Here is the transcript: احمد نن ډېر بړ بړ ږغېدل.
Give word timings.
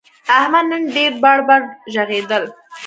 احمد 0.37 0.65
نن 0.71 0.83
ډېر 0.95 1.11
بړ 1.23 1.37
بړ 1.47 1.61
ږغېدل. 1.93 2.43